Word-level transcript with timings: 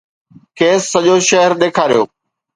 کيس 0.57 0.81
سڄو 0.91 1.15
شهر 1.29 1.51
ڏيکاريو 1.61 2.03